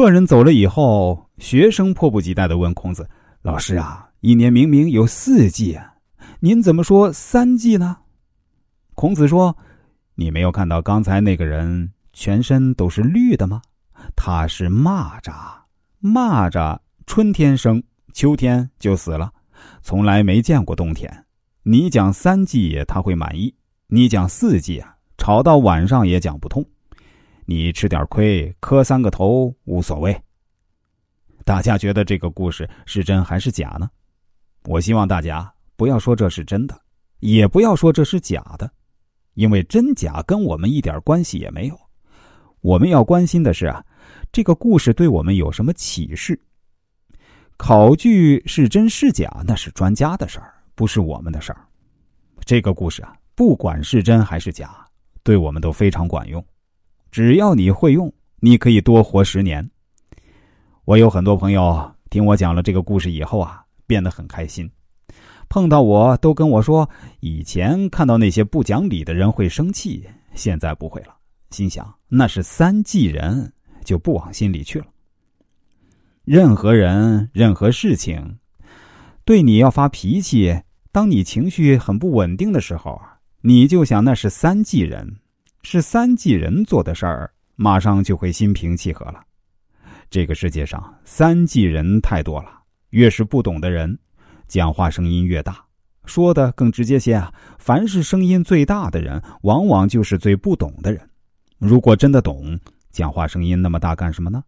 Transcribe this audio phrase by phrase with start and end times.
[0.00, 3.06] 客人走了以后，学生迫不及待的问孔子
[3.44, 5.92] ：“老师啊，一年明明有四季啊，
[6.40, 7.98] 您怎么说三季呢？”
[8.96, 9.54] 孔子说
[10.16, 13.60] ：“你没有看到刚才那个人全身都是绿的吗？
[14.16, 15.34] 他是蚂蚱，
[16.02, 17.82] 蚂蚱春天生，
[18.14, 19.30] 秋天就死了，
[19.82, 21.26] 从来没见过冬天。
[21.62, 23.54] 你讲三季他会满意，
[23.88, 26.64] 你讲四季啊，吵到晚上也讲不通。
[27.44, 30.14] 你吃点亏，磕三个头无所谓。
[31.44, 33.90] 大家觉得这个故事是真还是假呢？
[34.64, 36.80] 我希望大家不要说这是真的，
[37.20, 38.70] 也不要说这是假的。”
[39.34, 41.80] 因为真假跟我们一点关系也没有，
[42.60, 43.82] 我们要关心的是啊，
[44.32, 46.38] 这个故事对我们有什么启示？
[47.56, 51.64] 考据是真是假，那是专家的事儿，不是我们的事儿。
[52.44, 54.84] 这个故事啊，不管是真还是假，
[55.22, 56.44] 对我们都非常管用。
[57.10, 59.68] 只要你会用，你可以多活十年。
[60.84, 64.70] 我有很多朋友听我讲了这个故事以后啊，变得很开心。
[65.48, 71.16] 碰到我都跟我说，以前看到那些不讲理的人会生气，现在不会了。
[71.50, 73.52] 心想那是三季人，
[73.84, 74.86] 就不往心里去了。
[76.24, 78.38] 任何人、任何事情，
[79.24, 80.56] 对你要发脾气，
[80.92, 85.16] 当你情绪很不稳定的时候啊，你就想那是三季人，
[85.62, 89.22] 是三季人做的事儿，马上就会心平气和了。
[90.08, 92.50] 这个世界上三季人太多了，
[92.90, 93.96] 越是不懂的人。
[94.48, 95.64] 讲话声音越大，
[96.06, 97.32] 说的更直接些啊！
[97.58, 101.08] 凡是声音最大的人，往往就是最不懂的人。
[101.58, 102.58] 如果真的懂，
[102.90, 104.42] 讲话声音那么大干什么呢？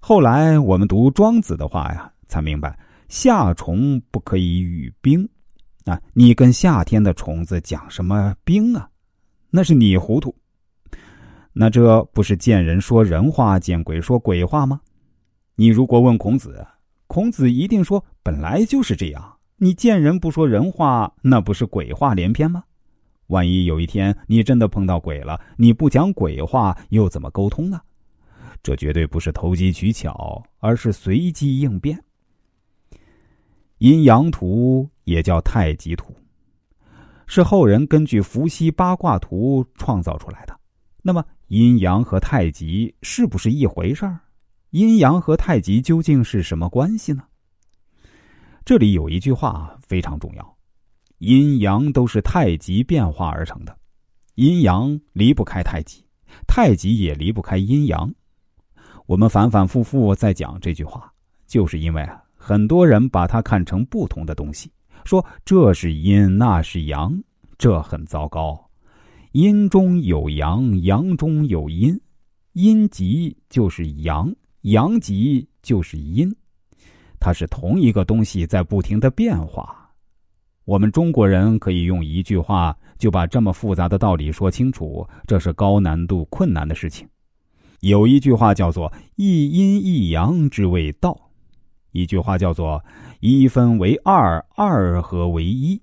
[0.00, 2.76] 后来我们读庄子的话呀，才明白
[3.08, 5.28] 夏虫不可以语冰。
[5.84, 8.88] 啊，你跟夏天的虫子讲什么冰啊？
[9.52, 10.34] 那是你糊涂。
[11.52, 14.80] 那这不是见人说人话，见鬼说鬼话吗？
[15.54, 16.66] 你如果问孔子。
[17.06, 19.36] 孔子一定说：“本来就是这样。
[19.58, 22.64] 你见人不说人话，那不是鬼话连篇吗？
[23.26, 27.82] 万一有一天你真的碰到鬼了，你不讲鬼话，又怎么沟通呢？
[28.62, 32.02] 这绝对不是投机取巧，而是随机应变。
[33.76, 36.14] 阴阳图也叫太极图，
[37.34, 40.54] 是后人根据伏羲八卦图创造出来的。
[41.00, 44.20] 那么，阴阳和太极是不是一回事儿？”
[44.68, 47.24] 阴阳和太极究竟是什么关系呢？
[48.66, 50.56] 这里有一句话非常重要：
[51.20, 53.74] 阴阳都是太极变化而成的，
[54.34, 56.04] 阴阳离不开太极，
[56.46, 58.12] 太极也离不开阴阳。
[59.06, 61.10] 我们反反复复在讲这句话，
[61.46, 64.70] 就是因为啊，很多人把它看成不同的东西，
[65.04, 67.22] 说这是阴，那是阳，
[67.58, 68.62] 这很糟糕。
[69.32, 71.98] 阴中有阳，阳中有阴，
[72.52, 74.34] 阴极就是阳。
[74.62, 76.32] 阳极就是阴，
[77.18, 79.90] 它是同一个东西在不停的变化。
[80.64, 87.08] 我们中国人可以用一句话就把这么复杂的道理说清楚，这是高难度、困难的事情。
[87.80, 91.18] 有一句话叫做“一阴一阳之谓道”，
[91.92, 92.84] 一句话叫做
[93.20, 95.80] “一分为二，二合为一”，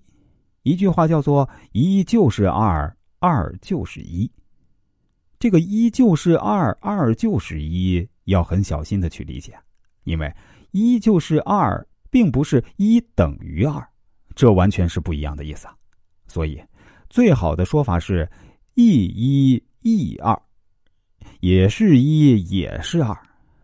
[0.63, 4.29] 一句话叫做“一就是二，二就是一”。
[5.39, 8.07] 这个“一就是二，二就是一”。
[8.25, 9.57] 要很小心的去理解，
[10.03, 10.31] 因为
[10.69, 13.83] 一就是二，并不是一等于二，
[14.35, 15.75] 这完全是不一样的意思啊。
[16.27, 16.61] 所以，
[17.09, 18.29] 最好的说法是
[18.75, 20.39] 一一一二，
[21.39, 23.17] 也是一也是二，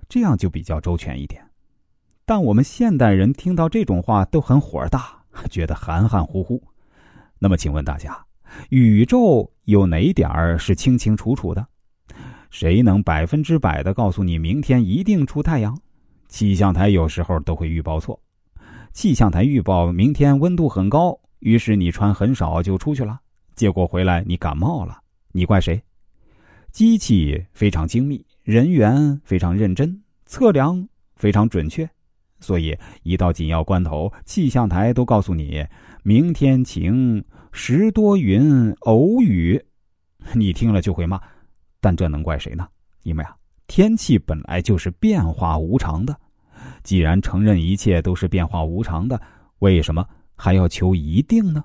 [0.09, 1.47] 这样就比较周全一点。
[2.25, 6.62] 但我们现代人听到这种话都很火大，觉得含含糊糊。
[7.38, 8.25] 那么，请问大家，
[8.69, 11.66] 宇宙有哪点儿是清清楚楚的？
[12.50, 15.78] 谁能百分之百的告诉你明天一定出太阳？
[16.28, 18.19] 气象台有时候都会预报错。
[18.92, 23.19] 气象台预报明天温度很高，于是你穿很少就出去了，
[23.56, 24.97] 结果回来你感冒了，
[25.31, 25.80] 你怪谁？
[26.72, 31.88] 机器非常精密，人员非常认真，测量非常准确，
[32.39, 35.65] 所以一到紧要关头，气象台都告诉你
[36.03, 39.59] 明天晴，时多云，偶雨，
[40.33, 41.19] 你听了就会骂。
[41.79, 42.67] 但这能怪谁呢？
[43.03, 43.35] 因为啊，
[43.67, 46.15] 天气本来就是变化无常的。
[46.83, 49.19] 既然承认一切都是变化无常的，
[49.59, 51.63] 为什么还要求一定呢？